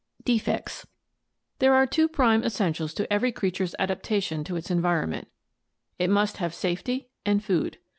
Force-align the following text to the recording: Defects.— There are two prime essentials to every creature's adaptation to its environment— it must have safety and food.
Defects.— 0.25 0.87
There 1.59 1.75
are 1.75 1.85
two 1.85 2.07
prime 2.07 2.43
essentials 2.43 2.95
to 2.95 3.13
every 3.13 3.31
creature's 3.31 3.75
adaptation 3.77 4.43
to 4.45 4.55
its 4.55 4.71
environment— 4.71 5.27
it 5.99 6.09
must 6.09 6.37
have 6.37 6.55
safety 6.55 7.09
and 7.23 7.43
food. 7.43 7.77